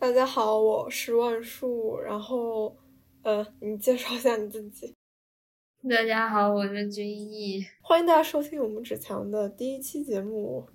[0.00, 2.00] 大家好，我是万树。
[2.00, 2.74] 然后，
[3.22, 4.96] 呃，你介绍一下你自己。
[5.90, 7.66] 大家好，我是君毅。
[7.82, 10.66] 欢迎大家收听我们纸强的第一期节目。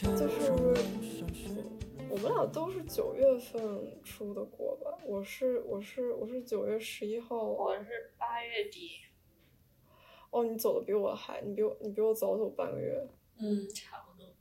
[0.00, 0.52] 就是
[2.08, 4.96] 我们俩都是九月份出的国吧？
[5.04, 8.90] 我是我是我是九月十一号，我是八月底。
[10.30, 13.08] 哦，你走的比我还，你比我你比我早走半个月。
[13.40, 14.32] 嗯，差不多。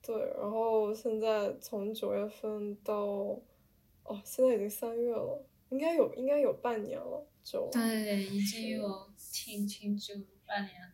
[0.00, 2.94] 对，然后现在从九月份到，
[4.04, 10.14] 哦，现在已经三月了，应该有应该有半年了，就对，已经有挺挺久，
[10.46, 10.92] 半年，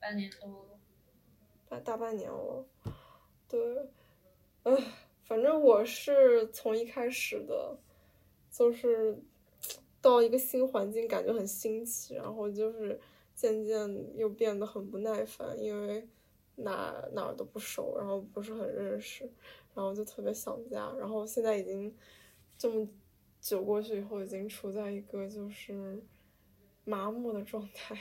[0.00, 0.71] 半年多
[1.80, 2.66] 大半年了，
[3.48, 3.88] 对，
[4.62, 4.76] 唉，
[5.24, 7.76] 反正我是从一开始的，
[8.50, 9.18] 就是
[10.00, 13.00] 到一个新环境，感觉很新奇，然后就是
[13.34, 16.06] 渐渐又变得很不耐烦，因为
[16.56, 19.24] 哪哪儿都不熟，然后不是很认识，
[19.74, 21.94] 然后就特别想家，然后现在已经
[22.56, 22.86] 这么
[23.40, 26.02] 久过去以后，已经处在一个就是
[26.84, 27.96] 麻木的状态，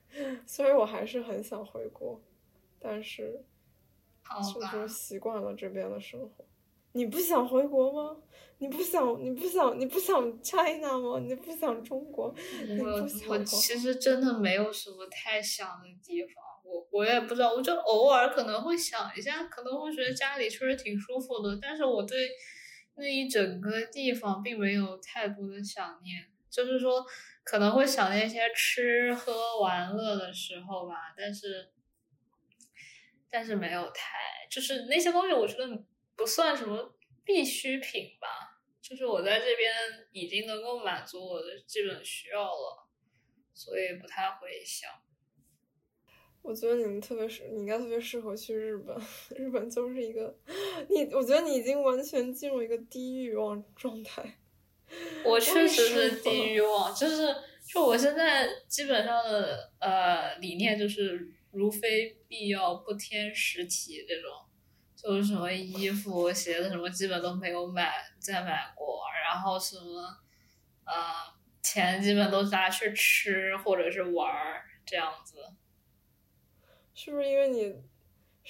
[0.46, 2.20] 虽然我还是很想回国。
[2.80, 3.44] 但是，
[4.72, 6.44] 就是习惯了这边的生活。
[6.92, 8.16] 你不想回国吗？
[8.58, 9.22] 你不想？
[9.22, 9.78] 你不想？
[9.78, 11.20] 你不想 China 吗？
[11.20, 12.34] 你不想中国？
[12.80, 16.34] 我我其实真的没有什么太想的地方。
[16.64, 21.58] 我我也不知道，我就偶尔可能会想一下，可能会觉得家里确实挺舒服的。
[21.60, 22.30] 但是我对
[22.96, 26.26] 那一整个地方并没有太多的想念。
[26.50, 27.04] 就是说，
[27.44, 31.68] 可能会想念一些吃喝玩乐的时候吧，但是。
[33.30, 34.18] 但是没有太，
[34.50, 35.84] 就是那些东西，我觉得
[36.16, 36.94] 不算什么
[37.24, 38.58] 必需品吧。
[38.80, 39.70] 就是我在这边
[40.12, 42.88] 已经能够满足我的基本需要了，
[43.52, 44.90] 所以不太会想。
[46.40, 48.96] 我觉得你们特别适，你应该特别适合去日本。
[49.36, 50.34] 日本就是一个，
[50.88, 54.38] 你我觉得你已经完全进入一个低欲望状态。
[55.24, 57.34] 我确实是低欲望，就是
[57.66, 61.34] 就我现在基本上的呃理念就是。
[61.50, 64.04] 如非必要，不添实体。
[64.08, 64.30] 这种
[64.96, 69.02] 就是什么衣服、鞋子什么，基本都没有买，再买过。
[69.24, 70.18] 然后什么，
[70.84, 70.94] 呃，
[71.62, 75.36] 钱基本都拿去吃或者是玩儿这样子。
[76.94, 77.74] 是不是因为你？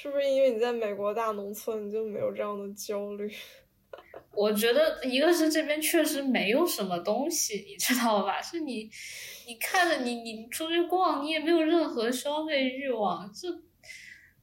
[0.01, 3.29] 是不是因为你在美国大农村，你就没有这样的焦虑？
[4.31, 8.41] 我觉得一个是这边确实没有什么东西，你知道吧？
[8.41, 8.89] 是你，
[9.49, 13.33] 你看着你，你出去逛，你也没有任何消费欲望。
[13.33, 13.49] 这，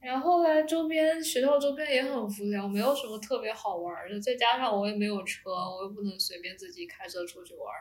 [0.00, 4.20] 然后呢，周边学校周边也很无聊，没有什么特别好玩的。
[4.20, 7.72] 再加上我也没有车，我又不能随便自己开车出去玩，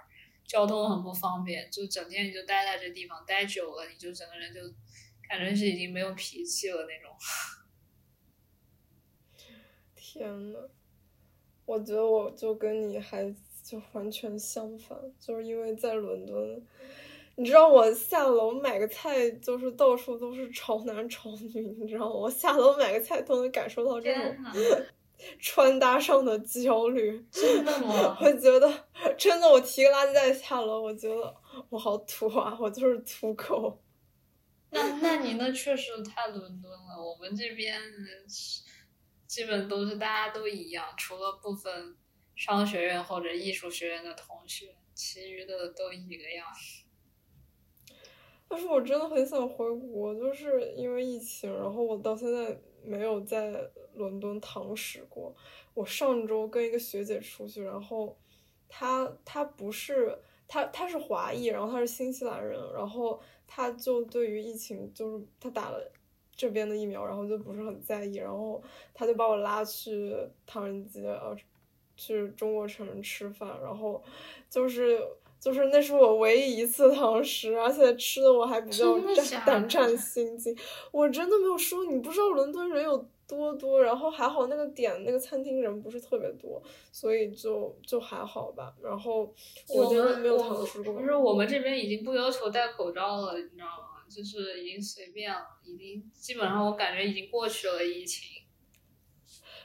[0.46, 1.68] 交通很不方便。
[1.72, 4.60] 就整天你就待在这地方，待久了，你就整个人就
[5.28, 7.12] 感觉是已经没有脾气了那种。
[9.98, 10.60] 天呐。
[11.66, 13.24] 我觉得我就跟你还
[13.64, 16.64] 就完全相反，就是因为在伦敦，
[17.38, 22.14] 你知道我下楼买个菜，就是到处都是潮男潮女，你知道吗？
[22.16, 24.36] 我下楼买个菜都能感受到这种
[25.40, 27.24] 穿搭上的焦虑。
[27.32, 28.18] 真的吗？
[28.22, 28.88] 我觉得
[29.18, 31.36] 真的，我提个垃圾袋下楼，我觉得
[31.70, 33.82] 我好土啊，我就是土狗。
[34.72, 37.80] 那那你那确实太伦敦了，我们这边。
[39.28, 41.98] 基本都是大家都一样，除了部分
[42.36, 46.46] 商学院或者艺术学院的同学，其余的都一个样。
[48.48, 55.34] 但是我真的很想回国，就是因为疫情，然后我到现在没有在伦敦堂食过。
[55.74, 58.16] 我上周跟一个学姐出去，然后
[58.70, 60.18] 她她不是
[60.48, 65.92] 她她是华裔，然后她是新西兰人，然后她就对于疫情就是她打了。
[66.38, 68.62] 这边的疫苗，然后就不是很在意，然后
[68.94, 70.14] 她就把我拉去
[70.46, 71.34] 唐人街，呃，
[71.96, 74.04] 去中国城吃饭，然后
[74.50, 75.02] 就是
[75.40, 80.56] 就是那是我唯一一次堂食，而且吃的我还比较战胆战心惊，
[80.92, 86.62] 我真的没有说你不知道伦敦人有多多，然后还好那个点那个餐厅人不是特别多，
[86.92, 89.34] 所以就就还好吧，然后
[89.70, 90.94] 我觉得没有堂食过。
[90.94, 94.06] 不是我们这边已经不要求戴口罩了，你知道吗？
[94.08, 98.44] 就是已经随便了，已经基本上我感觉已经过去了疫情。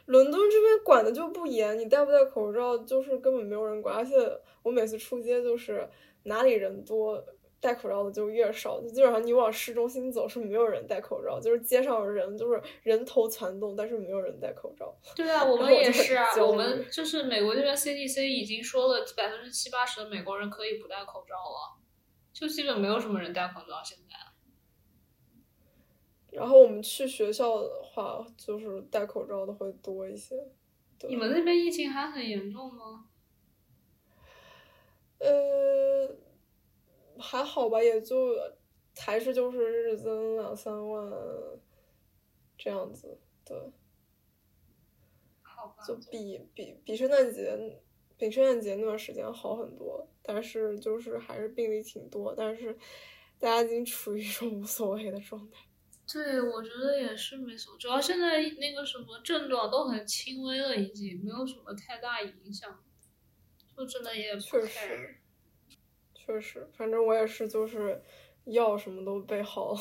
[0.07, 4.15] 伦敦这边管的就不严，你戴不戴口罩就是根本没有人管，而且
[4.63, 5.89] 我每次出街就是
[6.25, 7.25] 哪里人多。
[7.63, 14.97] 戴口罩的就越少，就基本上你往市中心走是没有人戴口罩，就是街上人就是人头攒动，但是没有人戴口罩。
[15.15, 21.77] 对啊，我们也是啊， 我们就是美国这边 CDC 已经说了百分之七八十的美国人可以不戴口罩了，
[22.33, 24.15] 就基本没有什么人戴口罩现在。
[26.31, 30.35] 然后我们去学校的话，就是戴口罩的会多一些。
[31.07, 33.05] 你们那边疫情还很严重吗？
[35.21, 36.17] 呃。
[37.23, 38.17] 还好吧，也就
[38.97, 41.13] 还是就是日增两三万
[42.57, 43.55] 这样子，对。
[45.43, 45.85] 好吧。
[45.87, 47.79] 就比比比圣诞节
[48.17, 52.75] 比圣诞节那段时间好很多，但是就是还是病例挺多，但是
[53.39, 55.59] 大家已经处于一种无所谓的状态。
[56.11, 62.83] 对，我觉得也是没错，主要现在那个什么症状都很轻微了，已经没有什么太大影响，
[63.77, 65.17] 就真的也确实。
[66.15, 68.01] 确实，反正我也是，就是
[68.45, 69.81] 药什么都备好了，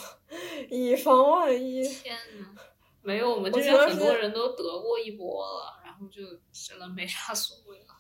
[0.70, 1.84] 以防万一。
[1.88, 2.56] 天呐，
[3.04, 6.22] 没有，我们这边很多人都得过一波了，然后就
[6.52, 7.96] 真的没啥所谓了。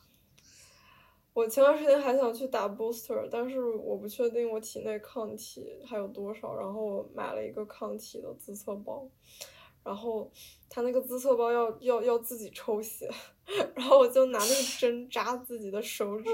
[1.33, 9.07] 我前段时间还想去打 booster，但是我不确定我体内抗体还有多少，然后我买了一个抗体的自测包。
[9.89, 10.31] 然后
[10.69, 13.09] 他那个自测包要要要自己抽血，
[13.74, 16.31] 然后我就拿那个针扎自己的手指，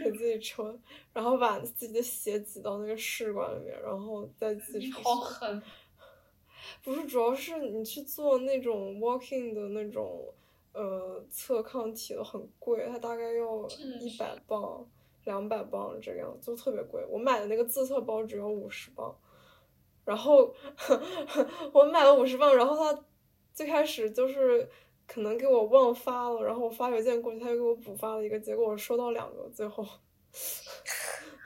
[0.00, 0.72] 给自己抽，
[1.12, 5.02] 然后把自己的血挤到那个试管里面，然后再自己抽。
[5.02, 5.60] 好狠！
[6.84, 10.32] 不是，主要是你去做那种 walking 的那种
[10.72, 13.66] 呃测抗体的很贵，它大概要
[14.00, 14.88] 一百磅、
[15.24, 17.04] 两百磅这样，就特别贵。
[17.10, 19.12] 我买的那个自测包只有五十磅。
[20.06, 20.54] 然后
[21.72, 23.04] 我买了五十磅，然后他
[23.52, 24.70] 最开始就是
[25.06, 29.84] 可能给我忘发了，然后我发邮件过去，他又给我补发了一个，结果我收到两个，最后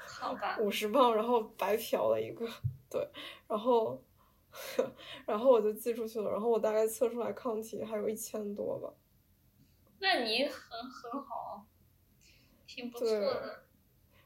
[0.06, 2.46] 好吧，五十磅，然后白嫖了一个，
[2.90, 3.08] 对，
[3.48, 3.98] 然后
[5.24, 8.92] 然后我就寄出去了，然后我大概测出来抗体还有一千多吧，
[10.00, 11.64] 那你很很好，
[12.66, 13.64] 挺不错的。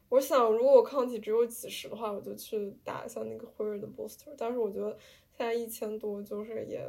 [0.09, 4.35] 我想，如果我抗体只有几十的话，我就去打一下那个辉瑞的 booster。
[4.39, 4.91] 但是我觉得
[5.37, 6.87] 现在一千多，就是也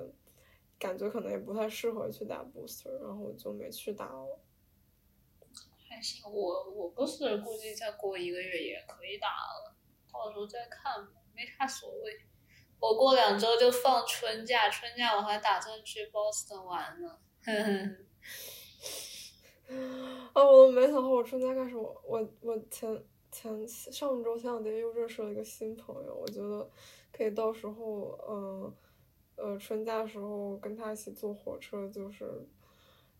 [0.77, 4.39] 感觉可能也不太适合去打 booster，然后我就没去打了。
[5.89, 9.75] 还行，我我 booster 估计再过一个月也可以打了，
[10.11, 12.19] 到时候再看吧，没啥所谓。
[12.79, 17.17] 我过两周就放春假，春假我还打算去 Boston 玩呢。
[20.33, 22.01] 啊，我都没想好我春假干什么。
[22.05, 23.03] 我我前。
[23.31, 26.71] 前上周前两天又认识了一个新朋友，我觉得
[27.11, 28.73] 可以到时候，嗯，
[29.35, 32.47] 呃，春假的时候跟他一起坐火车，就是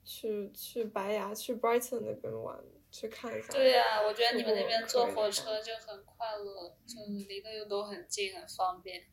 [0.05, 2.57] 去去白牙去 Brighton 那边玩，
[2.89, 3.51] 去看一下。
[3.51, 9.07] 对呀，我觉得你们那边坐火车就很快乐，就离得又都很近，很方便。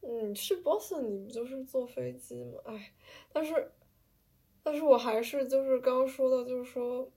[0.00, 2.58] 嗯，去 Boston 你不就是坐飞机吗？
[2.64, 2.92] 哎，
[3.32, 3.70] 但是，
[4.68, 7.08] 但是我还是就是刚刚说的，就是说。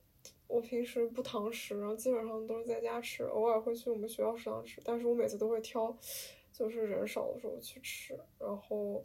[0.48, 5.96] 我平时不堂食，然后基本上都是在家吃，偶尔会去我们学校食堂吃，但是我每次都会挑，
[6.52, 8.14] 就是人少的时候去吃。
[8.38, 9.02] 然后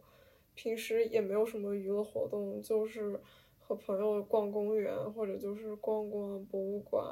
[0.54, 3.18] 平时也没有什么娱乐活动，就是
[3.58, 7.02] 和朋友逛公园，或者就是逛逛博物馆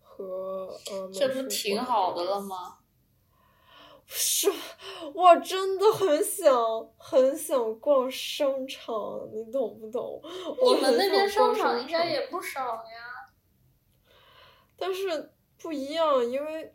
[0.00, 1.10] 和呃。
[1.12, 2.78] 这不挺好的了吗？
[4.10, 4.50] 是，
[5.12, 10.20] 我真的很想很想逛商场，你懂不懂？
[10.64, 13.30] 你们那边商场应该也不少呀。
[14.78, 16.72] 但是不一样，因为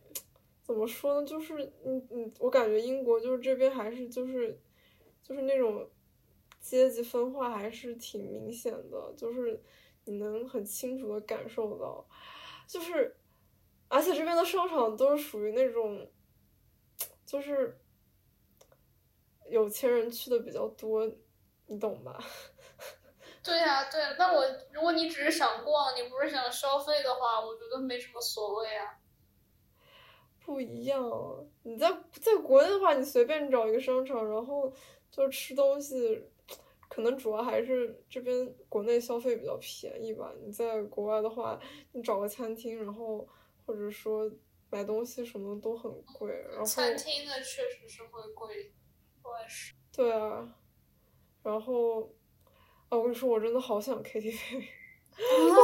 [0.61, 4.59] 怎么说呢，就是嗯嗯，我感觉英国就是这边还是就是
[5.23, 5.89] 就是那种
[6.59, 9.59] 阶级分化还是挺明显的，就是
[10.05, 12.05] 你能很清楚的感受到，
[12.67, 13.15] 就是
[13.87, 16.07] 而且这边的商场都是属于那种
[17.33, 17.75] 就是
[19.49, 21.11] 有钱人去的比较多，
[21.65, 22.23] 你懂吧？
[23.43, 28.99] 对呀，对，那我如果你只是想逛，你不是想消费的话，我觉得没什么所谓啊。
[30.45, 31.03] 不一样，
[31.63, 34.71] 你在在国内的话，你随便找一个商场，然后
[35.09, 36.23] 就吃东西，
[36.87, 40.31] 可能主要还是这边国内消费比较便宜吧。
[40.39, 41.59] 你在国外的话，
[41.93, 43.27] 你找个餐厅，然后
[43.65, 44.29] 或者说
[44.73, 46.31] 买东西什么的都很贵。
[46.49, 48.73] 然后餐厅的确实是会贵，
[49.23, 49.73] 我也是。
[49.95, 50.55] 对啊，
[51.43, 52.01] 然后
[52.89, 52.97] 啊。
[52.97, 54.33] 我跟你说，我真的好想 KTV，
[55.17, 55.55] 我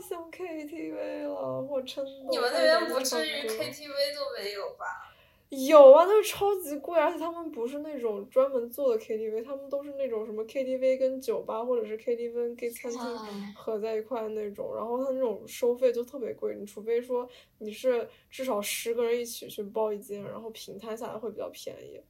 [0.00, 2.10] 太想 KTV 了，我真的。
[2.30, 5.11] 你们那边不至于 KTV 都没有吧？
[5.54, 17.28] 有啊，那超级贵，而且他们不是那种专门做的 KTV，他们都是那种什么 KTV 跟酒吧或者是 KTV 跟餐厅合在一块那种，然后他那种收费就特别贵，你除非说
[17.58, 22.00] 你是至少十个人一起去包一间，然后平摊下来会比较便宜。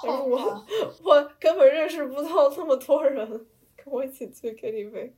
[0.00, 0.64] 但是我
[1.02, 3.28] 我根本认识不到那么多人
[3.76, 5.10] 跟我一起去 KTV。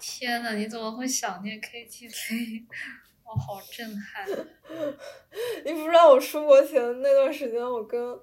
[0.00, 2.64] 天呐，你怎么会想念 KTV？
[3.32, 4.26] 我好震撼！
[5.64, 8.18] 你不知道我出国前那段时间，我跟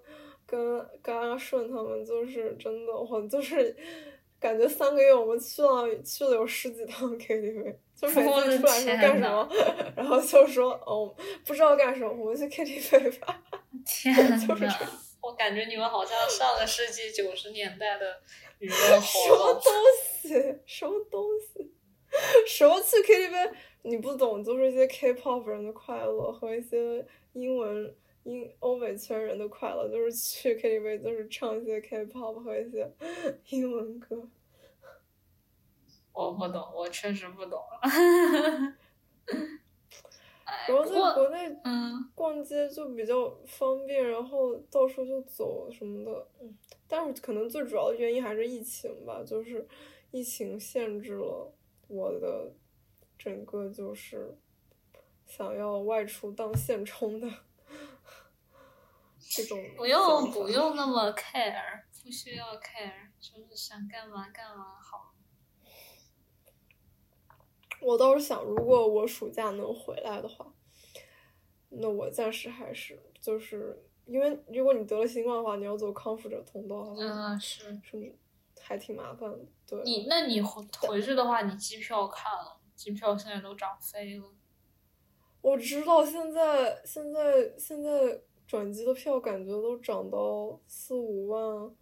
[0.46, 3.76] 跟跟阿顺他们就是真的，我就是
[4.40, 9.48] 感觉三个月我们去了去了有十几趟 KTV，就每次出来是干什么，
[9.96, 13.42] 然后就说哦不知道干什么，我们去 KTV 吧。
[13.86, 14.38] 天呐，
[15.22, 18.20] 我感觉你们好像上个世纪九十年代的
[18.60, 19.64] 娱乐什么东
[20.22, 20.60] 西？
[20.66, 21.72] 什么东西？
[22.48, 23.52] 什么去 KTV？
[23.88, 32.92] 你不懂，就是一些 K-pop 人的快乐和一些英文英欧美圈人的快乐，就是去 KTV，就是唱一些 K-pop 和一些
[33.50, 34.28] 英文歌。
[36.12, 37.64] 我不懂，我确实不懂。
[40.68, 41.58] 然后在国内
[42.14, 46.28] 逛街就比较方便，然后到处就走什么的。
[46.90, 49.66] 但是可能最主要的原因还是疫情吧，就是
[50.12, 51.54] 疫情限制了
[51.88, 52.52] 我的。
[53.18, 54.38] 整个就是
[55.26, 57.28] 想要外出当现充的
[59.20, 65.14] 这种，不用不用那么 care，不需要 care，就是想干嘛干嘛好。
[67.82, 70.52] 我倒是想，如果我暑假能回来的话，
[71.70, 78.16] 那我暂时还是就是因为如果你得了新冠的话，你要走康复者通道，嗯是是
[78.62, 79.40] 还挺麻烦的。
[79.68, 82.57] 对，你那你回回去的话，你机票看了？
[82.78, 84.24] 机票现在都涨飞了，
[85.42, 91.76] 我知道现在现在现在转机的票感觉都涨到四五万、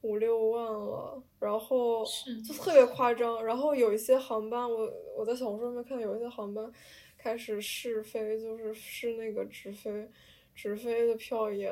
[0.00, 2.02] 五六万了，然后
[2.46, 3.44] 就特别夸张。
[3.44, 6.72] 然后有一些航班，我我在小红书上面看，有一些航班
[7.18, 10.08] 开始试飞，就是试那个直飞，
[10.54, 11.70] 直飞的票也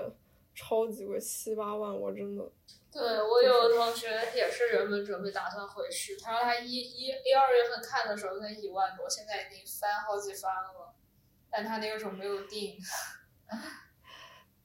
[0.54, 2.52] 超级贵，七八万，我真的。
[2.96, 10.94] 对我有个同学也是原本准备打算回去，他说他一一一二月份看的时候才一万多，现在已经翻好几番了，
[11.50, 12.74] 但他那个时候没有定。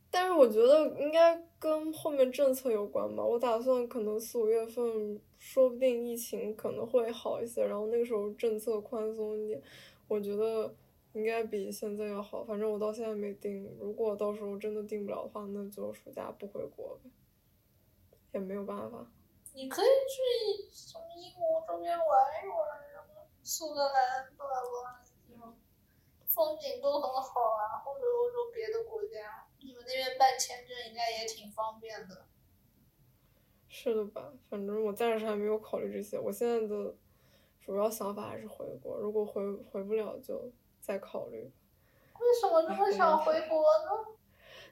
[0.10, 9.62] 但是我觉得应该跟后面政策有关吧，我打算可能四五月份，说不定疫情可能会好一些，然后那个时候政策宽松一点，
[10.08, 10.74] 我觉得
[11.14, 12.46] 应该比现在要好。
[12.46, 17.10] 反正我到现在没定，如果到时候真的定不了的话，那就暑假不回国呗。
[18.34, 19.06] 也没有办法。
[19.54, 22.08] 你可以去从英国这边玩
[22.44, 22.58] 一玩，
[23.44, 25.58] 苏格兰、巴拉巴拉地方，
[26.26, 27.84] 风景都很好啊。
[27.84, 32.26] 或者欧洲别的国家，你们那边办签证应该也挺方便的。
[33.68, 34.34] 是的吧？
[34.50, 36.20] 反正我暂时还没有考虑这些。
[36.20, 36.96] 我现在的
[37.60, 38.98] 主要想法还是回国。
[38.98, 41.52] 如果回回不了，就再考虑。
[42.20, 44.18] 为什么那么想回国呢？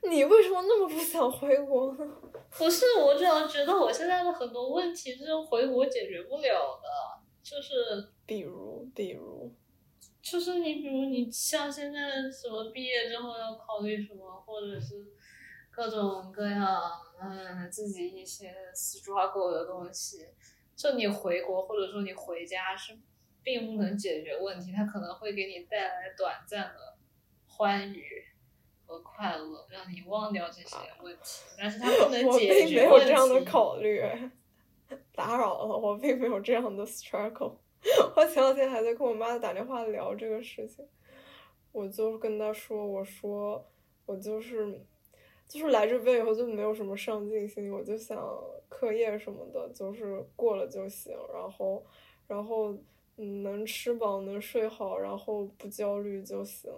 [0.03, 2.05] 你为什么那么不想回国呢？
[2.57, 6.89] 不是，我主要觉得我现在的很多问题是回国解决不了的，
[7.43, 9.53] 就是比如，比如，
[10.21, 15.05] 就是你比如你像现在什么毕业之后要考虑什么，或者是
[15.69, 16.81] 各种各样
[17.21, 20.25] 嗯自己一些 struggle 的东西，
[20.75, 22.97] 就你回国或者说你回家是
[23.43, 26.97] 并不能解决问题，它可能会给你带来短暂的
[27.45, 28.03] 欢愉。
[28.89, 32.75] 和快乐，让你忘掉这些问题，但是它不能 解决问题。
[32.75, 34.01] 我并没有这样的考虑，
[35.13, 37.53] 打扰了，我并没有这样的 struggle。
[38.15, 40.83] 我前两天还在跟我妈打电话聊这个事情，
[41.71, 43.63] 我就跟她说：“我说
[44.07, 44.81] 我就是，
[45.47, 48.17] 就是来这边以后就没有什么上进心，我就想
[48.69, 51.85] 课业什么的，就是过了就行，然后，
[52.27, 52.73] 然后
[53.17, 56.71] 嗯，能吃饱，能睡好，然后不焦虑就行。”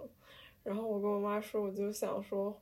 [0.64, 2.60] 然后我跟我妈说，我就想说，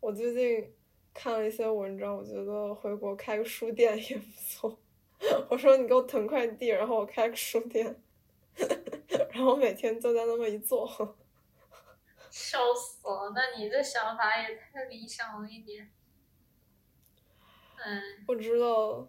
[0.00, 0.72] 我最近
[1.14, 4.78] 看了一些文章，我觉得回国开个书店也不错。
[5.50, 8.00] 我说你给我腾块地，然后我开个书店，
[9.32, 11.16] 然后每天就在那么一坐。
[12.30, 13.32] 笑死了！
[13.34, 15.90] 那你这想法也太理想了一点。
[17.78, 18.02] 嗯。
[18.28, 19.08] 我知道。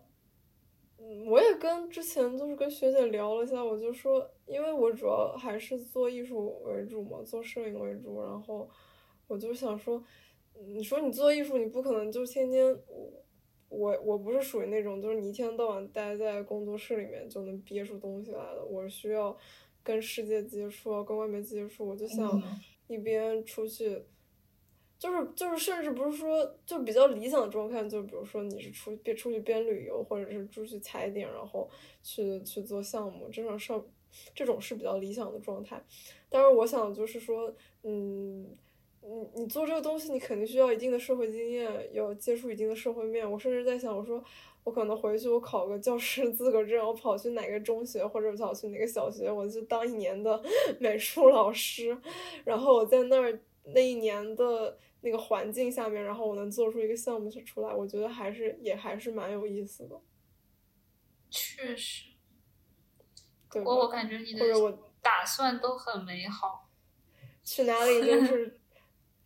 [1.01, 8.70] 嗯，我也跟之前就是跟学姐聊了一下，我就说，因为我主要还是做艺术为主嘛，做摄影为主，然后
[9.27, 10.03] 我就想说，
[10.53, 12.77] 你说你做艺术，你不可能就天天，
[13.70, 19.36] 我我不是属于那种就是你一天到晚待在工作室里面就能憋出东西来的，我需要
[19.82, 22.41] 跟世界接触，跟外面接触，我就想
[22.88, 24.03] 一边出去。
[25.00, 31.68] 就是就是，甚至不是说就比较理想的状态，就比如说你是出边出去边旅游，或者是出去踩点，然后
[32.03, 33.84] 去去做项目，这种上
[34.36, 35.82] 这种是比较理想的状态。
[36.29, 37.51] 但是我想就是说，
[37.84, 38.46] 嗯，
[39.01, 43.32] 你你做这个东西，你肯定需要一定的社会经验，要接触一定的社会面。
[43.32, 44.24] 我甚至在想，我说。
[44.65, 50.39] 我可能回去，我考个教师资格证，我跑去哪个中学或者跑去哪个小学，我就当一年的
[50.79, 51.98] 美术老师，
[52.44, 53.39] 然后我在那儿
[53.74, 60.00] 那一年的那个环境下面，然后我能做出一个项目出来，我觉得还是也还是蛮有意思的。
[61.29, 62.06] 确实，
[63.50, 64.46] 不过我感觉你的
[65.01, 66.70] 打算都很美好。
[67.44, 68.60] 去哪里就是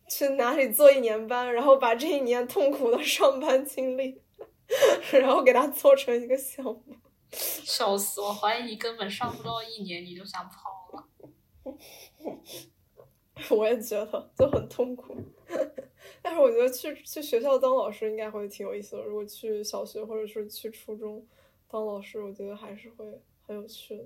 [0.08, 4.22] 去哪里做一年班，然后把这一年痛苦的上班经历。
[5.12, 6.96] 然后给它做成一个项目，
[7.30, 8.18] 笑死！
[8.22, 11.06] 我怀疑你根本上不到一年你就想跑了。
[13.50, 15.14] 我也觉得就很痛苦，
[16.22, 19.02] 但是我觉得去去学校当老师应该会挺有意思的。
[19.02, 21.26] 如果去小学或者是去初中
[21.68, 23.04] 当老师，我觉得还是会
[23.46, 24.04] 很有趣的。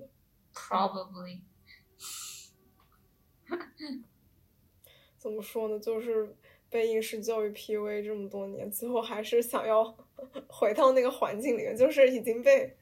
[0.53, 1.41] Probably。
[5.17, 5.79] 怎么说呢？
[5.79, 6.35] 就是。
[6.71, 9.83] 被应试教育 PUA 这么多年，最后还是想要
[10.47, 12.77] 回到那个环境里面，就是已经被，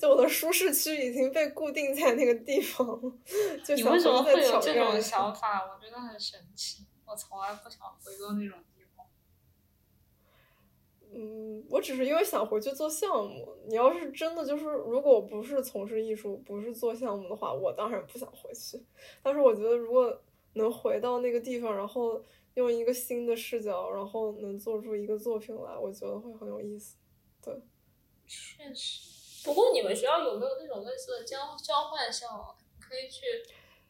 [0.00, 2.84] 就我的舒适区已经被固定在那个地方，
[3.64, 5.62] 就你为什么会有这种想法？
[5.72, 9.06] 我觉得很神奇，我从来不想回到那种地方。
[11.10, 13.56] 嗯，我只是因为想回去做项目。
[13.66, 18.84] 你要是真的就是，如果我不是从事艺术，不是做项目的话，我当然不想回去。
[19.22, 20.22] 但是我觉得，如果
[20.54, 22.22] 能回到那个地方，然后。
[22.54, 26.96] 用一个新的视角，然后能做出一个作品来，我觉得会很有意思。
[27.40, 27.54] 对，
[28.26, 29.44] 确实。
[29.44, 32.42] 不过你们学校有没有那种类似的交交换项目？
[32.80, 33.26] 可以去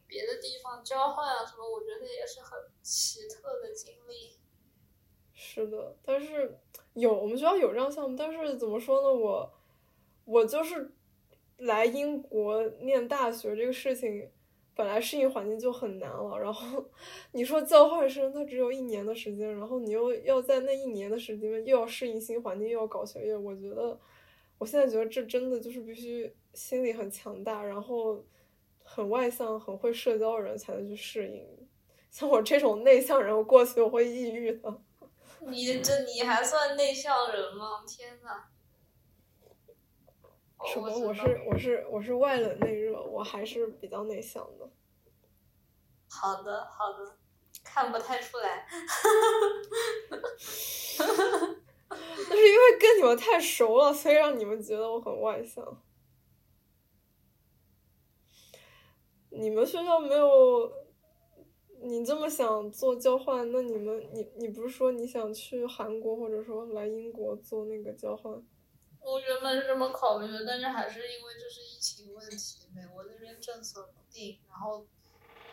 [0.08, 1.62] 别的地方交换啊什么？
[1.70, 4.32] 我觉得也是很奇特的经历。
[5.32, 6.58] 是的，但是
[6.94, 9.14] 有我们学校有这样项目，但是怎么说呢？
[9.14, 9.52] 我
[10.24, 10.90] 我就是
[11.58, 14.30] 来英国念大学这个事情。
[14.74, 16.84] 本来适应环境就很难了，然后
[17.32, 23.98] 你说交换生他只有一年的时间，然后你又要在那一年的时间又要适应新环境，又要搞学业，我觉得
[24.56, 28.24] 我现在觉得这真的就是必须心理很强大，然后
[28.88, 31.46] 很外向、很会社交的人才能去适应。
[32.10, 34.80] 像我这种内向人，我过去我会抑郁的。
[35.46, 37.84] 你这你还算内向人吗？
[37.86, 38.44] 天呐！
[40.66, 40.88] 什么？
[40.98, 44.68] 我是我是我是外冷内热，我还是比较内向的。
[46.10, 47.16] 好的好的，
[47.62, 48.66] 看不太出来。
[52.30, 55.64] 那是因为跟你们太熟了，所以让你们觉得我很外向。
[59.38, 60.72] 你们学校没有？
[61.80, 68.32] 你这么想做交换，那你们你你不是说你想去韩国，或者说来英国做那个交换？
[69.00, 74.84] 我原本是这么考虑的，但是还是因为这是疫情问题，美国那边政策不定，然后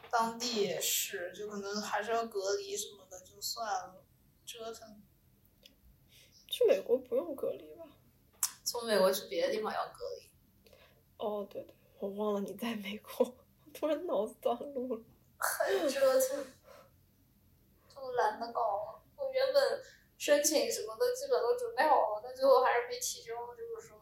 [0.10, 4.04] 当地也是，就可能还是要隔离什么的，就算了，
[4.44, 5.04] 折腾。
[6.48, 7.86] 去美国不用隔离吧？
[8.64, 10.28] 从美国去别的地方要隔离。
[11.18, 13.32] 哦，对对，我忘了你在美国，
[13.78, 15.04] 突然脑子短路了。
[15.38, 16.46] 很折腾，
[17.94, 19.02] 就懒得搞了。
[19.18, 19.84] 我原本。
[20.18, 24.02] 申请什么的基本都准备好了，但最后还是没提交，就是说。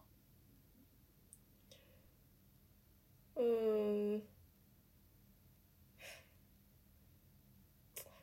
[3.35, 4.21] 嗯，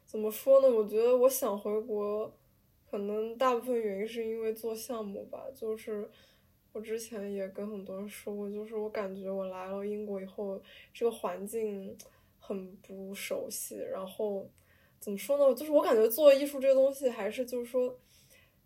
[0.06, 0.70] 怎么说呢？
[0.70, 2.32] 我觉得我想回国，
[2.88, 5.48] 可能大部分原因是因为做项目吧。
[5.52, 6.08] 就是
[6.72, 10.60] 我之前也跟很多人说过，就是我感觉我来了英国以后，
[10.92, 11.96] 这个环境
[12.38, 14.48] 很不熟悉，然后。
[15.02, 15.54] 怎么说呢？
[15.54, 17.98] 就是我感觉做艺术这个东西，还是就是说，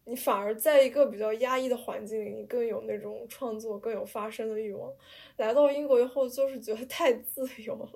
[0.04, 4.92] 你反而在一个比较压抑的环境里，你更有那种创作、更有发声的欲望。
[5.36, 7.88] 来到英国以后，就是觉得太自由了，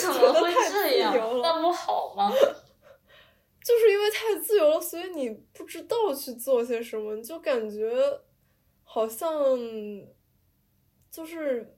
[0.00, 1.14] 怎么会这样？
[1.42, 2.32] 那不好吗？
[3.62, 7.94] 就是因为太自由了，所以你不知道去做些什么，你就感觉
[8.84, 9.28] 好像
[11.10, 11.76] 就是。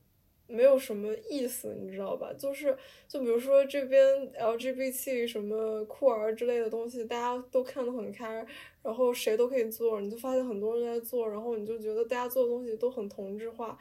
[0.49, 2.33] 没有什么意思，你知道吧？
[2.35, 8.47] 就是，就比如说这边 LGBT 什么酷儿之类的东西，大家都看得很开，
[8.81, 13.77] 然后谁都可以做，你就发现很多人在做，然后你就觉得大家做的东西都很同质化，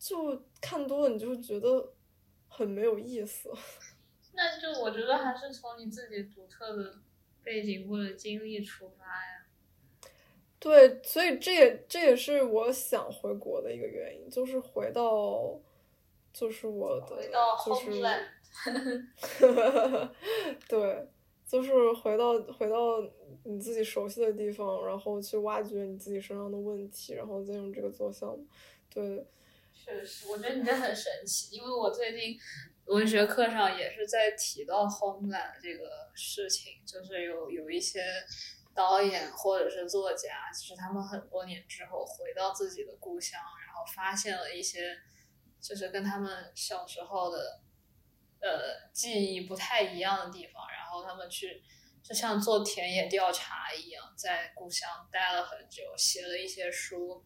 [0.00, 1.92] 就看多了你就觉得
[2.48, 3.48] 很没有意思。
[4.32, 6.98] 那就我觉得还是从你自己独特的
[7.44, 9.39] 背景或者经历出发呀。
[10.60, 15.58] 对，所以这也这也是我想回国的一个原因，就是回到，
[16.34, 17.06] 就是我的，
[17.64, 17.90] 就是，
[20.68, 21.08] 对，
[21.48, 23.02] 就是回到回到
[23.44, 28.46] 你自己熟悉的地方，然后去挖掘你自己身上的问题，然后再用这个做项目。
[28.92, 29.24] 对，
[29.72, 32.38] 确实，我觉得你这很神奇，因为我最近
[32.84, 38.02] 文学课上也是在提到 homeland 这个事情，就是有有一些
[38.74, 44.96] 导演或者是作家，就是他们很多年之后回到自己的故乡，然后发现了一些
[45.60, 47.60] 就是跟他们小时候的。
[48.42, 51.62] 呃，记忆不太一样的地方，然后他们去，
[52.02, 57.22] 就像做田野调查一样，在故乡待了很久，写了一些书，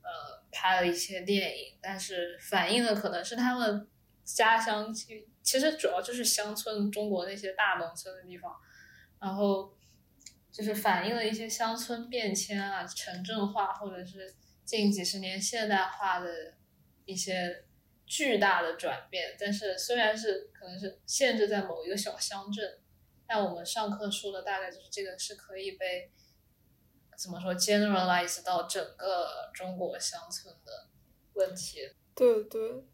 [0.00, 3.86] 呃，拍了一些电影，但是反映的可能是他们
[4.24, 8.50] 家乡，其实主要就是乡村，中国那些大农村的地方，
[9.20, 9.70] 然后
[10.54, 14.32] 就是反映了一些乡村变迁啊，城镇化，或者是
[14.64, 16.54] 近几十年现代化的
[17.04, 17.64] 一些。
[18.06, 22.78] 巨大的转变，但是虽然是可能是限制在某一个小乡镇，
[23.26, 26.12] 但我们上课说的大概就是这个是可以被
[27.16, 30.90] 怎么说 generalize 到整个中国乡村的
[31.32, 31.78] 问题。
[32.14, 32.84] 对对，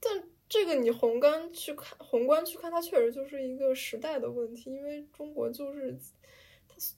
[0.00, 5.94] 但这个你宏观去看，宏观去看，它确实就是一个时代的问题，因为中国就是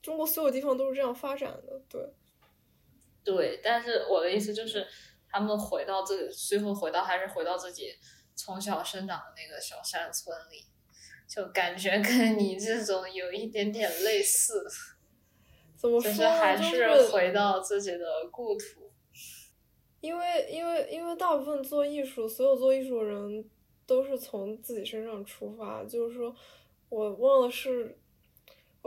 [0.03, 1.83] 中国所有地方都是这样发展的。
[1.89, 2.03] 对，
[3.25, 4.87] 对，但是我的意思就是。
[5.31, 7.95] 他们回到自己，最后回到还是回到自己
[8.35, 10.65] 从小生长的那个小山村里，
[11.29, 14.67] 就感觉跟你这种有一点点类似。
[15.77, 16.11] 怎么说？
[16.11, 18.91] 就是还是回到自己的故土。
[20.01, 23.51] 因为，因为，因为大部分做艺术，所有做艺术的人
[23.85, 25.85] 都是从自己身上出发。
[25.85, 26.35] 就是说，
[26.89, 27.99] 我忘了是，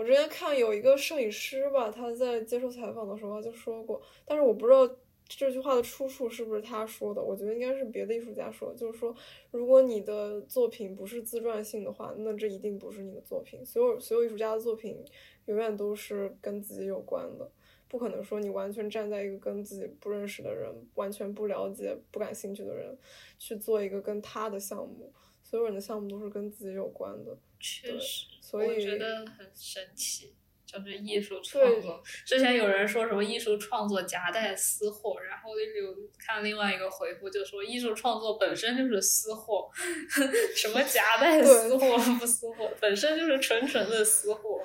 [0.02, 4.90] 我之前看有一个摄影师吧，他在接受采访的时候就说过，但是我不知道。
[5.34, 7.22] 这句话的出处是不是他说的？
[7.22, 9.16] 我觉得应该是别的艺术家说，就是说，
[9.52, 13.66] 如果你的作品不是自传性的话，那这一定不是你的作品。
[13.66, 14.98] 所有所有艺术家的作品，
[15.46, 17.50] 永远都是跟自己有关的，
[17.88, 22.98] 不可能说你完全站在一个跟自己不认识的人、完全不了解、不感兴趣的人
[23.40, 25.14] 去做一个跟他的项目。
[25.52, 30.34] 所有人的项目都是跟自己有关的，确实，所以我觉得很神奇。
[30.64, 39.70] 就是艺术创作，之前有人说什么艺术创作夹带私货，然后有看另外一个回复就说艺术创作本身就是私货，
[40.56, 44.64] 什么夹带私货不私货，本身就是纯纯的私货，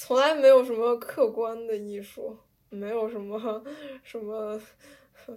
[0.00, 2.36] 从来没有什么客观的艺术，
[2.70, 3.64] 没有什么
[4.02, 4.60] 什么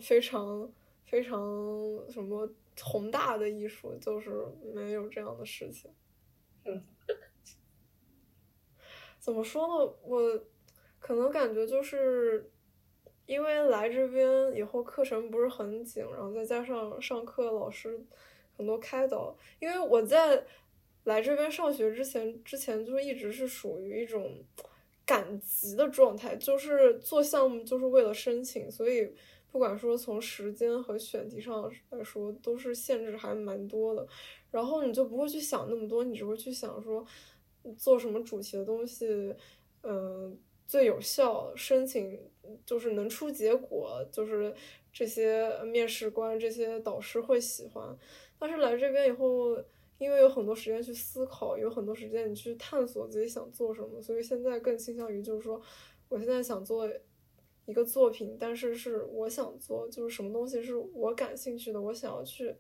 [0.01, 0.67] 非常
[1.05, 1.39] 非常
[2.11, 2.49] 什么
[2.83, 5.91] 宏大的艺术，就是没有这样的事情。
[6.65, 6.83] 嗯。
[9.19, 9.93] 怎么说呢？
[10.03, 10.45] 我
[10.99, 12.49] 可能感觉就是，
[13.25, 17.99] 因为来这边以后课程不是很紧，然后再加上上课老师
[18.55, 19.35] 很多开导。
[19.59, 20.45] 因为我在
[21.03, 24.45] 来这边上学之前，之前就一直是属于一种
[25.05, 29.13] 赶集的状态，就是做项目就是为了申请，所以
[29.57, 34.07] 不管说从时间和选题上来说，都是限制还蛮多的。
[34.51, 37.03] 然后你就不会去想那么多，你只会去想说。
[37.75, 39.35] 做什么主题的东西，
[39.81, 41.51] 嗯，最有效？
[41.53, 42.17] 申请
[42.65, 44.53] 就是能出结果，就是
[44.93, 47.97] 这些面试官、这些导师会喜欢。
[48.39, 49.57] 但是来这边以后，
[49.97, 55.59] 因为有很多时间去思考，有很多时间你去探索自己想做什么，所以现在更倾向于就是说，
[56.07, 56.89] 我现在想做
[57.67, 62.55] 一个作品，但是是我想做，就是什么东西是我感兴趣的，我想要去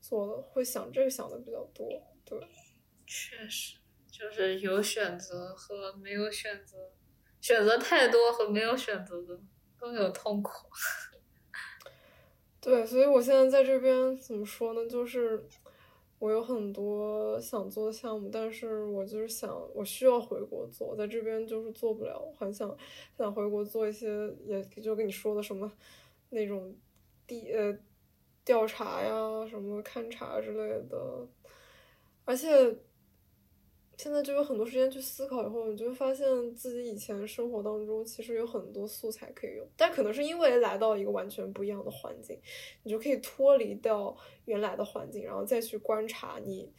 [0.00, 1.88] 做的，会想这个想的比较多。
[2.24, 2.38] 对，
[3.04, 3.78] 确实。
[4.12, 6.92] 就是有选择和没有选择，
[7.40, 9.40] 选择太多和没有选择的
[9.78, 10.68] 都有痛苦。
[12.60, 14.86] 对，所以我现在在这边怎么说呢？
[14.86, 15.42] 就是
[16.20, 22.32] 我有很多想做的项目，但是我就是想，我需要回国做，在这边就是做不了。
[22.38, 22.76] 很想
[23.18, 25.72] 想回国做一些，也就跟你说的什么
[26.28, 26.72] 那种
[27.26, 27.76] 地呃
[28.44, 31.26] 调查呀、什么勘察之类的，
[32.24, 32.76] 而且。
[34.02, 42.40] 现在就有很多时间去思考，以后你就会发现自己以前生活当中其实有很多素材可以用，但可能是因为来到一个完全不一样的环境，
[42.82, 46.72] 你就可以脱离掉原来的环境，然后再去观察你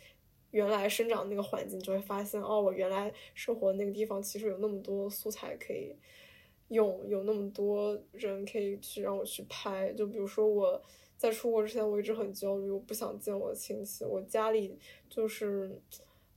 [0.50, 5.96] 原来生长那个环境，就会发现哦，我原来生活的那个地方其实有那么多素材可以
[6.70, 9.94] 用，有那么多人可以去让我去拍。
[9.94, 10.82] 就比如说我
[11.18, 14.76] 在出国之前，我一直很焦虑，我不想见我的亲戚，我家里
[15.08, 15.80] 就是。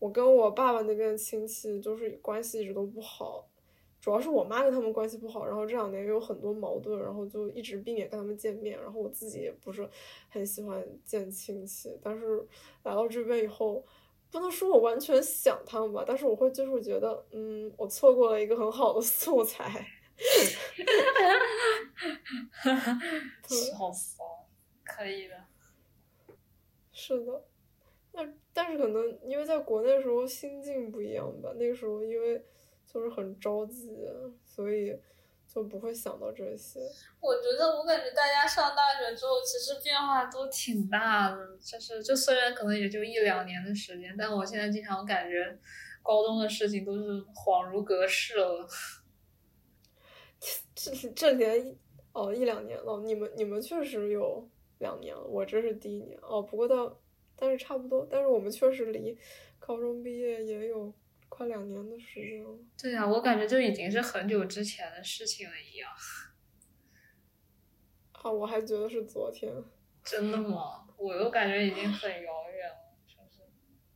[0.05, 3.49] 我跟我爸爸那边的亲戚就是关系一直都不好，
[4.03, 9.89] 主要是我妈跟他们关系不好，然后这两年有很多矛盾，然后就一直避免跟他们见面，然后我自己也不是
[10.29, 12.47] 很喜欢见亲戚，但是
[12.83, 13.83] 来到这边以后，
[14.31, 19.87] 不能说我完全想他们吧，但是我会就是觉得，嗯，我错过了一个很好的素材。
[22.51, 22.93] 哈哈，
[23.79, 24.23] 好骚，
[24.85, 25.45] 可以的。
[26.93, 27.43] 是的，
[28.13, 28.23] 那
[28.55, 32.43] 但是可能因为在国内的时候心境不一样吧，那个时候因为
[32.87, 34.09] 就是很着急，
[34.43, 34.99] 所以。
[35.47, 36.81] 就不会想到这些。
[37.21, 41.57] 我觉得，我感觉大家上大学之后，其实变化都挺大的。
[41.59, 45.57] 就是，就虽然可能也就一两年的时间，但我现在经常感觉，
[46.03, 48.67] 高中的事情都是恍如隔世了。
[50.75, 51.77] 这这连
[52.13, 56.43] 哦一两年了，你们你们确实有两年了，我这是第一年哦。
[56.43, 56.99] 不过到，
[57.37, 59.17] 但是差不多，但是我们确实离
[59.59, 60.93] 高中毕业也有。
[61.27, 62.57] 快两年的时间了。
[62.81, 65.91] 对呀，我感觉就已经是很久之前的事情了一样。
[68.13, 69.53] 啊，我还觉得是昨天。
[70.05, 70.87] 真的吗？
[70.97, 73.41] 我又感觉已经很遥远了，是不是？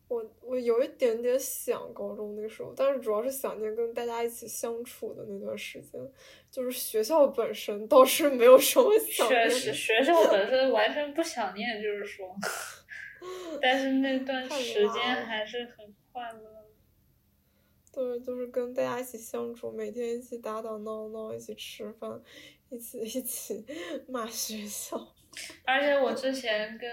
[0.09, 6.01] 我我有一点点想高中那个时候，但是主要是想念跟大家一起相处的那段时间。
[6.51, 9.49] 就是学校本身倒是没有什么想念。
[9.49, 12.35] 确实，学校本身完全不想念，就是说。
[13.61, 16.67] 但是那段时间还是很快乐。
[17.93, 22.21] 对，就是跟大家一起相处，每天一起打打闹闹，一起吃饭，
[22.71, 23.65] 一起 一起
[24.07, 25.15] 骂学校。
[25.65, 26.91] 而且我之前跟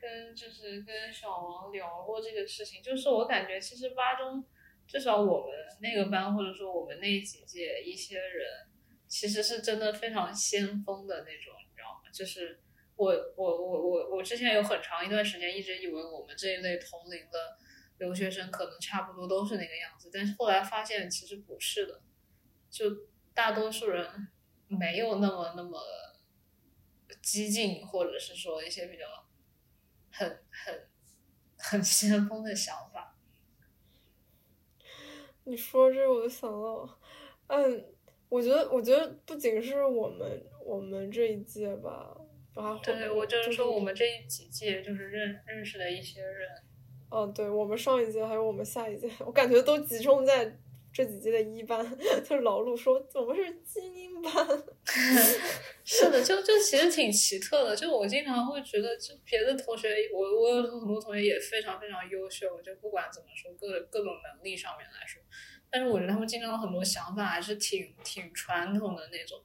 [0.00, 4.42] 跟就是跟小王聊过这个事情，就是我感觉其实八中
[4.86, 8.46] 至少我们那个班或者说我们那几届一些人，
[9.06, 12.10] 其实是真的非常先锋的那种，你知道吗？
[12.10, 12.60] 就是
[13.00, 17.58] 我我我我我之前有很长一段时间一直以为我们这一类同龄的。
[18.00, 22.00] 留学生可能差不多都是那个样子，但是后来发现其实不是的，
[22.70, 22.86] 就
[23.34, 24.28] 大多数人
[24.68, 25.78] 没有那么那么
[27.20, 29.04] 激进，或者是说一些比较
[30.10, 30.88] 很很
[31.58, 33.18] 很先锋的想法。
[35.44, 36.98] 你说这我就想到，
[37.48, 37.84] 嗯，
[38.30, 42.16] 我觉得我觉得不仅是我们我们这一届吧，
[42.82, 46.48] 对，我就是说我们这一几届就是认认识的一些人。
[47.12, 50.56] 嗯，对我们上一届还有我们下一届，我感觉都集中在
[50.92, 51.84] 这几届的一班。
[52.22, 54.32] 就是老陆说我们是精英班，
[55.84, 57.74] 是的，就就其实挺奇特的。
[57.74, 65.20] 就我经常会觉得，就别的同学，我我有很多同学也非常非常优秀，就不管怎么说，各各种能力上面来说，
[65.70, 69.40] 但是我觉得他们经常很多想法还是挺挺传统的那种。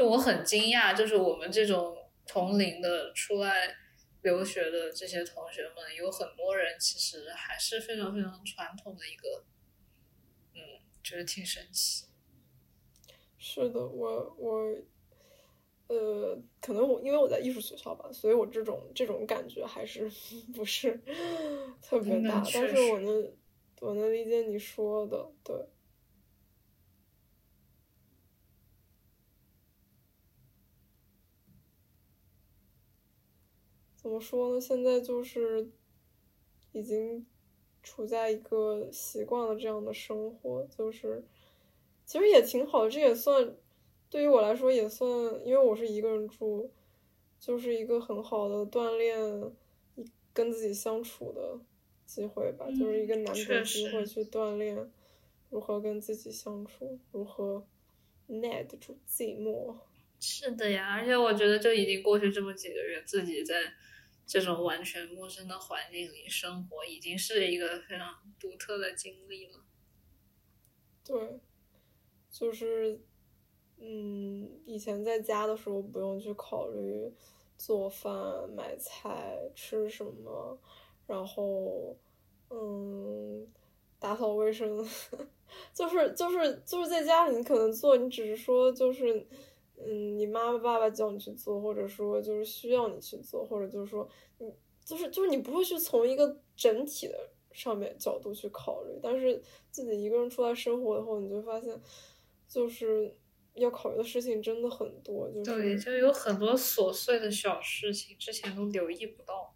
[0.00, 1.94] 就我很惊讶，就是我们这种
[2.26, 3.76] 同龄的出来。
[4.22, 9.44] 留学的这些同学们有很多人其实还是非常非常传统的一个，
[10.54, 10.60] 嗯，
[11.02, 12.04] 觉得挺神奇。
[13.38, 14.76] 是的，我我，
[15.86, 20.10] 呃，可能我因为我在艺术学校吧，所以我这种这种感觉还是
[20.54, 21.00] 不是
[21.80, 23.32] 特别大，但是我能
[23.80, 25.56] 我能理解你说的，对。
[34.00, 34.58] 怎么说呢？
[34.58, 35.68] 现在就是
[36.72, 37.26] 已经
[37.82, 41.22] 处在一个习惯了这样的生活，就是
[42.06, 42.90] 其实也挺好的。
[42.90, 43.54] 这也算
[44.08, 45.06] 对于我来说也算，
[45.44, 46.70] 因为我是一个人住，
[47.38, 49.52] 就是一个很好的锻炼
[50.32, 51.60] 跟自己相处的
[52.06, 54.90] 机会吧，就是一个难得机会去锻炼
[55.50, 57.66] 如何跟自己相处，如何
[58.28, 59.74] 耐得住寂寞。
[60.20, 63.54] 是的呀，而且我觉得就已经过去这么几个月，自己在。
[64.32, 69.64] 这种完全陌生的环境里生活，已经是一个非常独特的经历了。
[71.04, 71.40] 对，
[72.30, 73.00] 就是，
[73.78, 77.12] 嗯，以前在家的时候不用去考虑
[77.58, 80.56] 做饭、买菜、吃什么，
[81.08, 81.98] 然后，
[82.50, 83.48] 嗯，
[83.98, 84.88] 打扫卫生，
[85.74, 89.26] 就是就是就是在家里，你可能做，你只是说就是。
[89.86, 94.52] 嗯，你妈妈、爸爸叫你去做，或者说就是需要你去做，或者就是说你
[94.84, 101.80] 就是就是你不会去从一个整体的上面角度去考虑，但是自己一个人出来生活以后，你就发现
[102.48, 103.16] 就是
[103.54, 109.54] 要考虑的事情真的很多，就是对，就有很多琐碎的小事情，之前都留意不到。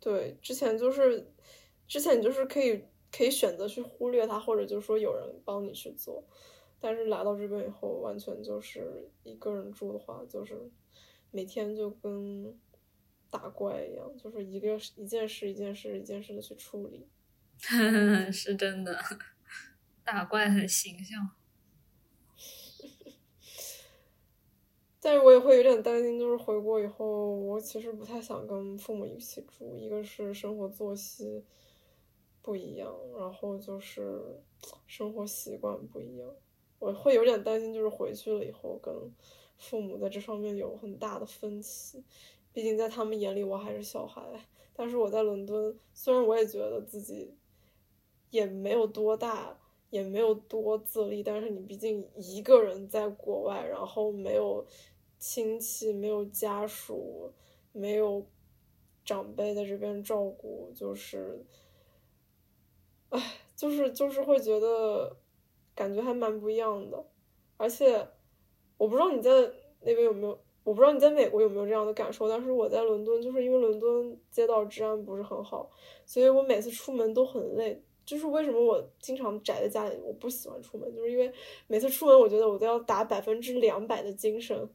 [0.00, 1.32] 对，之前就是
[1.86, 6.22] 之前你就是可以可以选择去忽略它，或者就是说有人帮你去做。
[6.84, 10.70] 但是来到这边以后，完全就是一个人住的话，就是
[11.30, 12.54] 每天就跟
[13.30, 17.08] 打怪一样，就是一个一件事一件事一件事的去处理。
[18.30, 19.00] 是真的，
[20.04, 21.30] 打怪很形象。
[25.00, 31.46] 但是我也会有点担心，就是回国以后，我其实不太想跟父母一起住，一个是生活作息
[32.42, 34.42] 不一样，然后就是
[34.86, 36.28] 生活习惯不一样，
[36.84, 38.92] 我会有点担心，就是回去了以后跟
[39.56, 42.04] 父母在这方面有很大的分歧，
[42.52, 44.22] 毕竟在他们眼里我还是小孩，
[44.74, 47.34] 但是我在伦敦，虽然我也觉得自己
[48.30, 49.58] 也没有多大。
[49.90, 54.66] 也没有多自立，但是你毕竟一个人在国外，然后没有
[55.20, 57.32] 亲戚，没有家属，
[57.70, 58.26] 没有
[59.04, 61.44] 长辈在这边照顾，就是，
[63.10, 65.16] 唉，就是就是会觉得
[65.74, 67.04] 感觉还蛮不一样的。
[67.56, 68.06] 而且
[68.76, 69.30] 我不知道你在
[69.80, 75.70] 那边有没有，我不知道你在美国有没有这样的感受，但是我在伦敦，就是因为伦敦街道治安不是很好，
[76.04, 77.82] 所以我每次出门都很累。
[78.04, 81.32] 就是为什么我经常宅在家里，我不喜欢出门，就是因为
[81.66, 84.68] 每次出门，我觉得我都要打百分之两百的精神，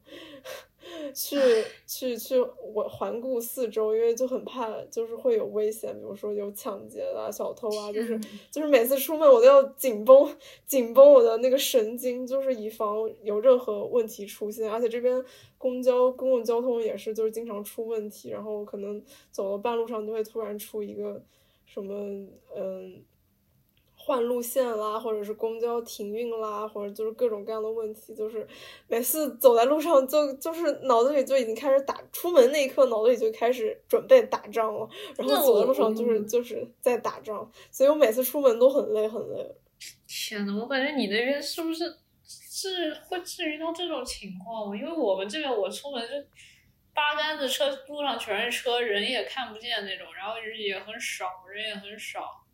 [1.14, 1.38] 去
[1.86, 8.18] 去去我环顾四周，因为就很怕就是会有危险，比如说有抢劫啊、小偷啊，就是
[8.50, 14.70] 就是每次出门我都要紧绷紧绷我的那个神经，就是以防有任何问题出现。
[14.70, 15.24] 而且这边
[15.58, 21.22] 公交公共交通也是就是经常出问题，然后可能走到半路上就会突然出一个
[21.66, 21.94] 什么
[22.56, 23.02] 嗯。
[24.10, 28.44] 换路线啦，或者是公交停运啦，或者就是各种各样的问题，就是
[28.88, 39.54] 每次走在路上就就是脑子里就已经开始打，出门那一刻脑子里就开始准备打仗了，然后走在路上就是就是在打仗，所以我每次出门都很累很累。
[40.08, 41.84] 天呐，我感觉你那边是不是
[42.26, 44.76] 是会至于到这种情况吗？
[44.76, 46.14] 因为我们这边我出门就
[46.92, 52.44] 八竿子车路上全是车，人也看不见那种，然后人也很少，人也很少。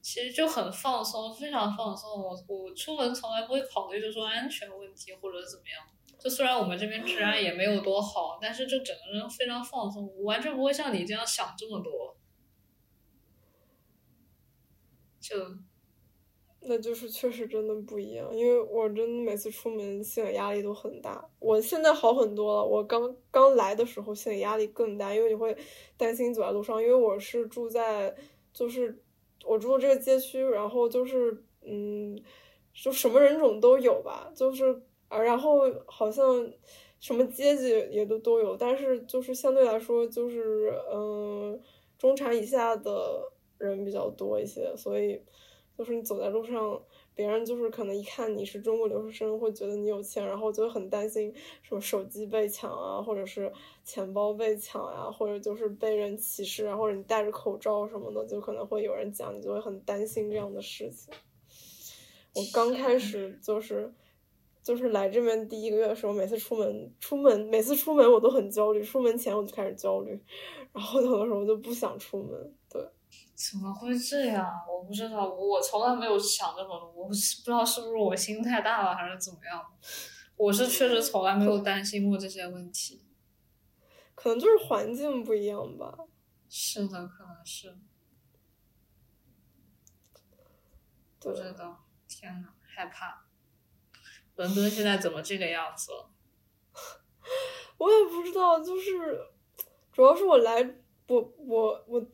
[0.00, 2.10] 其实就很放松，非常放松。
[2.10, 5.84] 我我出门从来不会考虑就说安全问题或者怎么样。
[6.18, 12.16] 就虽然我们这边治安也没有多好，但是就整个人非常放松，完全不会像你这样想这么多。
[15.20, 15.36] 就，
[16.60, 18.34] 那就是确实真的不一样。
[18.34, 21.28] 因为我真的每次出门心理压力都很大。
[21.38, 22.64] 我现在好很多了。
[22.64, 25.56] 我刚刚来的时候心理压力更大，因为你会
[25.96, 26.82] 担心走在路上。
[26.82, 28.16] 因为我是住在
[28.52, 29.04] 就是。
[29.44, 32.18] 我住的这个街区，然后就是，嗯，
[32.72, 36.50] 就什么人种都有吧，就是啊，然后好像
[37.00, 41.60] 什么阶级也都都有，但是就是相对来说，就是嗯，
[41.98, 45.22] 中产以下的人比较多一些，所以
[45.76, 46.82] 就是你走在路上。
[47.18, 53.52] 别人就是可能一看你是中国留学生，会觉得你有钱，然后就会很担心什么手机被抢啊，或者是
[53.82, 61.12] 钱包被抢呀，或者就是被人歧视啊，或者你戴着口罩什么的，就可能会有人讲，你就会很担心这样的事情。
[62.36, 63.92] 我刚开始就是
[64.62, 70.16] 就是来这边第一个月的时候，每次出门出门每次出门我都很焦虑，出门前我就开始焦虑，
[70.72, 72.57] 然后有的时候就不想出门，对。
[73.38, 74.52] 怎么会这样？
[74.68, 76.90] 我不知道，我从来没有想这么多。
[76.90, 79.64] 我不知道是不是我心太大了，还是怎么样。
[80.36, 83.04] 我是确实从来没有担心过这些问题。
[84.16, 85.96] 可能就是环境不一样吧。
[86.48, 87.78] 是的，可能是。
[91.20, 93.24] 不知道，天呐，害怕。
[94.34, 96.10] 伦敦现在怎么这个样子了？
[97.78, 99.20] 我也不知道，就是
[99.92, 100.60] 主要是我来，
[101.06, 102.04] 我我我。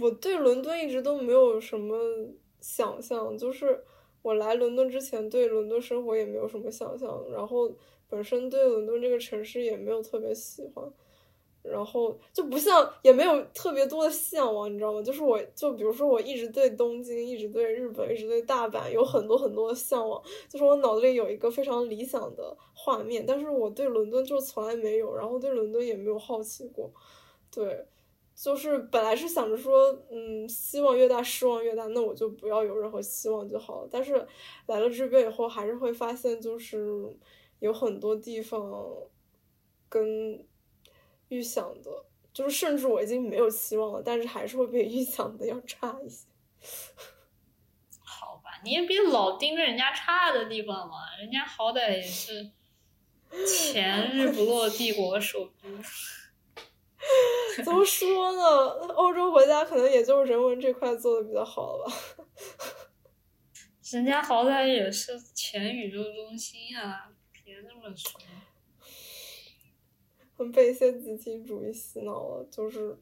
[0.00, 1.96] 我对伦敦一直都没有什么
[2.60, 3.82] 想象，就是
[4.22, 7.70] 我来伦敦之前对伦敦生活也没有什么想象，然后
[8.08, 10.84] 本身对伦敦这个城市也没有特别喜欢，
[11.62, 15.02] 然后就不像也没有特别多的向往，你知道吗？
[15.02, 26.90] 就是我就比如说我一直对东京，一直对日本，一直对大阪有很多很多的向往，就是我脑子里有一个非常理想的画面，但是我对伦敦就从来没有，然后对伦敦也没有好奇过，
[27.50, 27.86] 对。
[28.40, 33.88] 就是本来是想着说，嗯，希望越大失望越大，那我就不要有任何希望就好了。
[33.90, 34.14] 但是
[34.66, 36.78] 来了这边以后，还是会发现，就是
[37.58, 38.62] 有很多地方
[39.88, 40.46] 跟
[41.30, 41.90] 预想的，
[42.32, 46.28] 就是甚至我已经没有希望了，但是还是会比预想的要差一些。
[48.00, 52.52] 好吧，你也别老盯着人家差的地方嘛，人家好歹也是
[53.44, 55.68] 前日不落帝国首都。
[57.64, 58.42] 怎么说呢？
[58.94, 61.92] 欧洲国家可能也就是人文这块做的比较好了吧。
[63.90, 67.10] 人家好歹也是前宇宙中心啊，
[67.44, 68.20] 别这么说。
[70.52, 72.96] 被一些集体主义洗脑了，就是，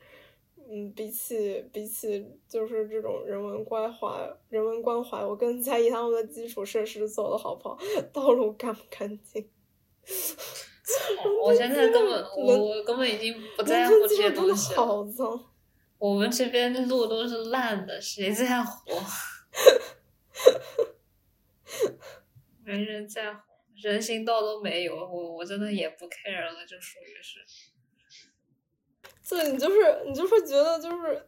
[0.56, 4.08] 嗯，比起比起就是这种人文关怀，
[4.48, 7.78] 人文关怀，我更在意他们的基础设施做的好不好，
[8.10, 9.50] 道路干不干净。
[11.42, 14.86] 我现在根本我我根本已经不在乎这些东西了。
[14.86, 15.44] 好脏。
[15.98, 18.90] 我们这边的路都是烂的，谁在乎？
[22.62, 23.40] 没人在乎，
[23.74, 27.40] 人行道都没有，我我真的也不 care 了，就属于是。
[29.28, 31.26] 对，你就是你就是觉得就是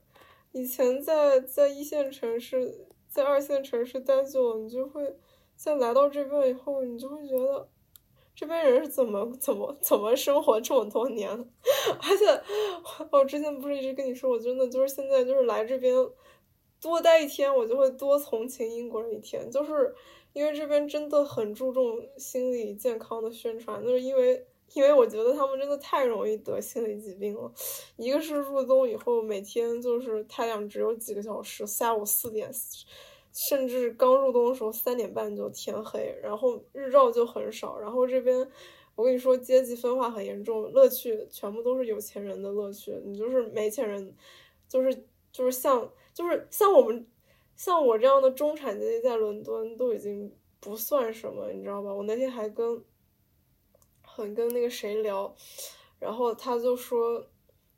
[0.53, 5.17] 以前在在一线城市，在二线城市待久了，你就会
[5.57, 7.69] 在来到这边以后，你就会觉得
[8.39, 11.29] 这边人是怎么怎么怎么生活这么多年，
[12.01, 12.43] 而且
[13.11, 15.93] 我之前不是一直跟你说，我真的就是现在就是来这边
[16.81, 19.93] 多待一天，我就会多同情英国人一天，就是。
[20.35, 27.51] 因为这边真的很注重心理健康的宣传，就是因为因为我觉得他们真的太容易得心理疾病了。
[27.97, 32.53] 一个是入冬以后，每天就是太阳只有几个小时，下午四点，
[33.49, 37.79] 甚至刚入冬的时候三点半就天黑，然后日照就很少。
[37.79, 38.37] 然后这边
[38.97, 44.13] 我跟你说，阶级分化很严重，乐趣全部都是有钱人的乐趣，你就是没钱人，
[44.69, 47.07] 就是就是像就是像我们。
[47.57, 51.93] 像我这样的中产阶级在伦敦都已经不算什么，你知道吧？
[51.93, 52.81] 我那天还跟
[54.01, 55.35] 很跟那个谁聊，
[55.99, 57.27] 然后他就说，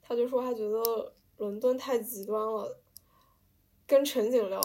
[0.02, 2.78] 他就说他觉得伦敦太极端了。
[3.86, 4.60] 跟陈景聊，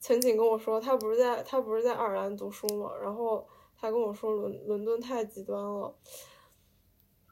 [0.00, 3.46] 陈景跟我说，他不是在他不是在爱尔兰读书嘛，然后
[3.76, 5.94] 他跟我说伦伦敦太极端了，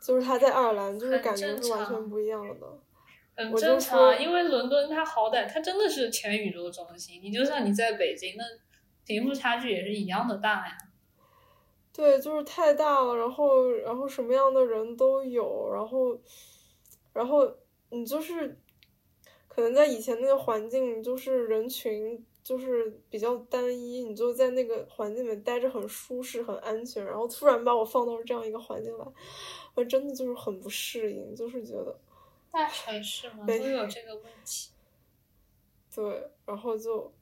[0.03, 2.67] 就是他在爱尔兰就是感觉是完全不一样的。
[3.37, 8.45] 很正常，因为伦敦它好歹它真的是全宇宙中心，你就算你在北京，那
[9.05, 10.79] 贫富差距也是一样的大呀。
[11.93, 16.19] 对，就是太大了，然后然后什么样的人都有，然后
[17.12, 17.47] 然后
[17.91, 18.59] 你就是
[19.49, 29.05] 可能在以前那个环境，就是人群就是比较单一，你就在那个环境里面待着很舒适、很安全，然后突然把我放到这样一个环境来，
[29.75, 31.99] 我真的就是很不适应，就是觉得。
[32.53, 34.71] 大城市嘛，都有这个问题。
[35.93, 37.13] 对，然后就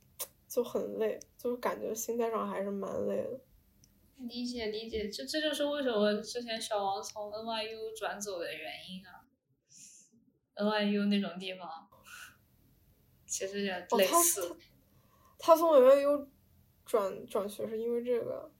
[0.46, 3.40] 就很累，就是感觉心态上还是蛮累的。
[4.18, 9.24] 理解理解，这这就是为什么之前小王从 NYU 转走的原因啊。
[10.56, 11.88] NYU 那种地方，
[13.26, 14.54] 其实也类似。
[15.38, 16.28] 他从纽约又
[16.84, 18.50] 转转学是因为这个？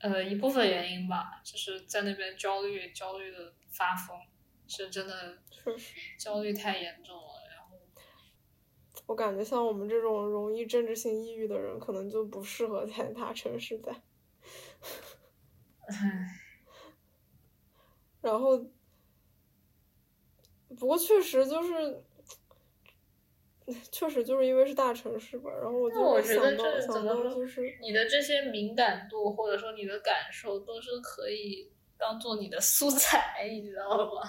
[0.00, 4.16] 呃，一部分原因吧，就是在那边焦虑，焦虑的发疯。
[4.68, 7.32] 是真的，确实焦虑太严重了。
[7.50, 7.76] 然后，
[9.06, 14.02] 我感觉像我们这种容易政治性抑郁的人，可能就不适合在大城市待。
[15.88, 16.40] 唉。
[18.20, 18.58] 然后，
[20.78, 22.04] 不过确实就是，
[23.92, 25.50] 确实就是因为是大城市吧。
[25.50, 34.22] 然后我就想到，想到就是你的这些敏感度，或者说你的感受，都是可以当做你的素材，你知道吗？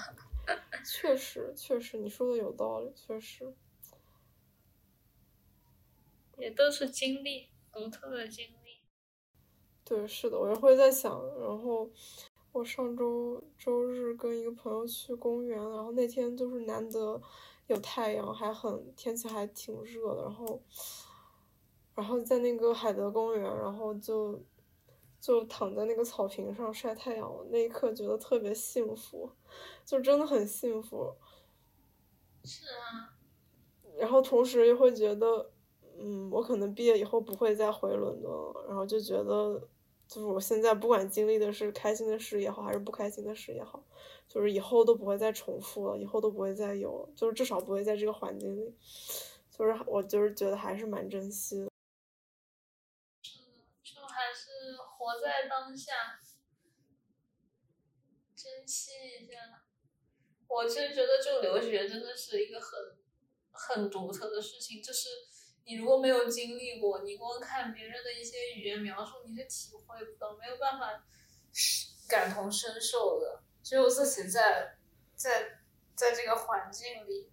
[0.83, 3.53] 确实，确实，你说的有道理，确实，
[6.37, 8.79] 也都是经历，独特的经历。
[9.85, 11.11] 对，是的，我也会在想。
[11.39, 11.89] 然后
[12.51, 17.21] 我上周周日跟一个朋友去公园，然后那天就是难得
[17.70, 20.24] 有太阳，还很天气还挺热的。
[20.24, 20.61] 然后，
[21.95, 24.41] 然后在那个海德公园，然后就
[25.20, 29.30] 就躺在那个草坪上晒太阳，那一刻觉得特别幸福。
[29.86, 31.13] 就真的很幸福，
[32.43, 33.17] 是啊，
[33.97, 35.51] 然后同时又会觉得，
[35.97, 39.59] 嗯，我可能毕业以后不会再回伦敦了，然后就觉得，
[40.07, 43.84] 就是我现在不管经历的是开心的事也好，还是不开心的事也好，
[44.30, 48.77] 就是以后都不会再重复了，以后都不会再有，就是至少不会在这个环境里，
[49.51, 51.71] 就是我就是觉得还是蛮珍惜的，
[53.84, 56.21] 就还是活在当下，
[58.36, 59.63] 珍惜一下。
[60.47, 62.69] 我其实觉得，就留学真的是一个很
[63.51, 64.82] 很独特的事情。
[64.82, 65.09] 就是
[65.65, 71.03] 你如果没有经历过，你光看别人的一些语言描述，你是体会不到，没有办法
[72.07, 73.43] 感同身受的。
[73.70, 74.80] 只有自己在
[75.13, 75.59] 在
[75.93, 77.30] 在这个环境里，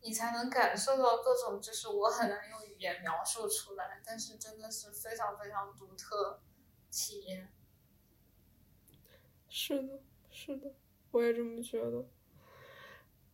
[0.00, 6.40] 你才能感受到各种，就是我很难用语言描述出来，但是真的是非常非常独特
[6.90, 7.52] 体验。
[9.50, 10.72] 是的，是的。
[11.10, 12.06] 我也这么觉得，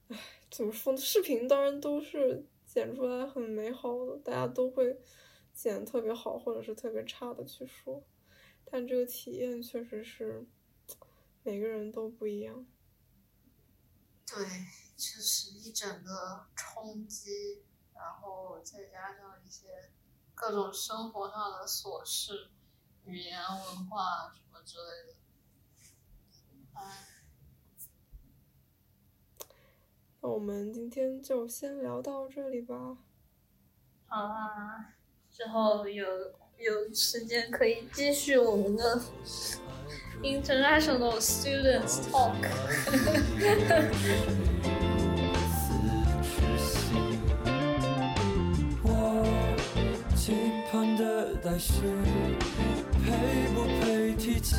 [0.09, 0.19] 唉，
[0.51, 0.99] 怎么说呢？
[0.99, 5.01] 视频当然都是剪出来很美好的，大家都会
[5.55, 8.03] 剪特别好或者是特别差的去说，
[8.65, 10.45] 但这个体验确实是
[11.43, 12.67] 每个人都不一样。
[14.27, 14.45] 对，
[14.97, 17.65] 就是一整个冲击，
[17.95, 19.91] 然后再加上一些
[20.35, 22.51] 各种生活上的琐事，
[23.05, 25.17] 语言文化什么之类的。
[26.75, 27.25] 唉，
[30.21, 32.99] 那我们今天就先聊到这里吧。
[34.07, 34.95] 好啊，
[35.31, 36.07] 之后有
[36.61, 39.01] 有时间可以继续我们的
[40.23, 42.35] international students talk。
[50.15, 50.35] 期
[50.71, 51.73] 盼的代是
[53.03, 54.55] 配不配提起？